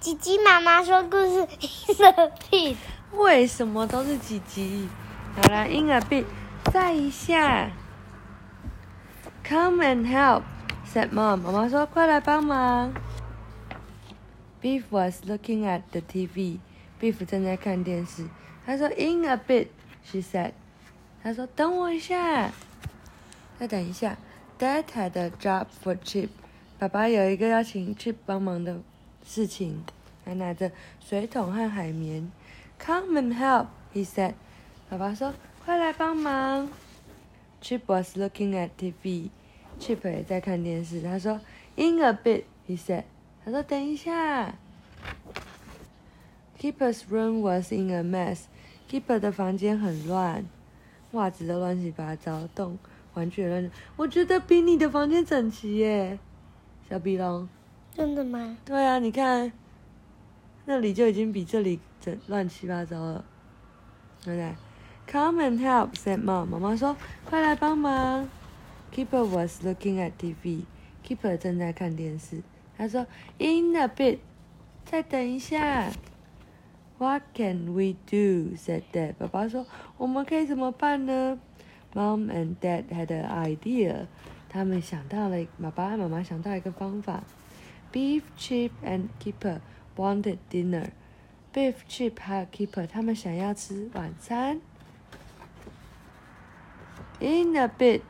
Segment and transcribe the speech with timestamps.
[0.00, 2.76] 吉吉妈妈说故事，In a bit。
[3.12, 4.88] 为什么都是吉吉？
[5.34, 6.24] 好啦，In a bit，
[6.72, 7.70] 再一下。
[9.42, 11.38] Come and help，said mom。
[11.38, 12.94] 妈妈说：“快来帮忙。”
[14.62, 16.58] Beef was looking at the TV.
[17.00, 18.28] Beef 正在看电视。
[18.64, 19.68] 他说：“In a bit,”
[20.04, 20.52] she said.
[21.24, 22.52] 他说：“等我一下。”
[23.58, 24.16] 再等一下。
[24.60, 26.28] Dad had a job for Chip.
[26.78, 28.76] 爸爸有一个要请 Chip 帮忙的
[29.28, 29.84] 事情。
[30.24, 30.70] 他拿着
[31.00, 32.30] 水桶和海绵。
[32.78, 34.34] Come and help, he said.
[34.88, 36.70] 爸爸说：“快来帮忙。”
[37.60, 39.30] Chip was looking at TV.
[39.78, 41.02] Chip 也在看电视。
[41.02, 41.40] 他说
[41.76, 43.04] ：“In a bit,” he said.
[43.44, 44.54] 他说：“等一下。”
[46.58, 48.44] Keeper's room was in a mess.
[48.90, 50.44] Keeper 的房间很乱，
[51.12, 52.78] 袜子都乱七八糟，动
[53.14, 53.70] 玩具乱。
[53.96, 56.18] 我觉得比你的房间整齐耶，
[56.88, 57.48] 小鼻龙。
[57.98, 58.56] 真的吗？
[58.64, 59.50] 对啊，你看，
[60.66, 63.24] 那里就已经比这里整乱七八糟了，
[64.24, 64.54] 对不对
[65.12, 66.44] ？Come and help," said mom.
[66.44, 66.96] 妈妈说
[67.28, 68.28] ：“快来帮忙。”
[68.94, 70.62] Keeper was looking at TV.
[71.04, 72.40] Keeper 正在看电视。
[72.76, 73.04] 他说
[73.38, 74.18] ：“In a bit，
[74.84, 75.90] 再等一下。”
[76.98, 78.54] What can we do?
[78.56, 79.14] said Dad.
[79.14, 79.66] 爸爸说
[79.98, 81.36] ：“我们可以怎么办呢
[81.94, 84.06] ？”Mom and Dad had an idea.
[84.48, 87.24] 他们想到了，爸爸和妈妈想到一个方法。
[87.98, 89.60] Beef, Chip, and Keeper
[89.96, 90.92] wanted dinner.
[91.52, 94.60] Beef, Chip 还有 Keeper 他们想要吃晚餐。
[97.18, 98.02] In a bit，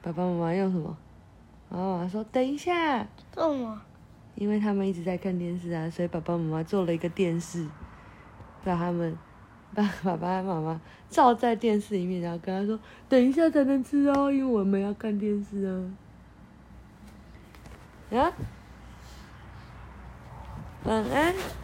[0.00, 0.96] 爸爸妈妈用什么？
[1.68, 3.82] 爸爸妈妈说：“等一下。”做什么？
[4.36, 7.68] 因为他们一直在看电视啊，所以爸爸妈妈做了一个电视。
[8.64, 9.18] 把他们，
[9.74, 15.92] 把 爸爸妈妈照在电视里面，然后跟他说：“等一下才能吃哦，因为我们要看电视啊。”
[18.18, 18.32] 啊，
[20.84, 21.63] 晚安。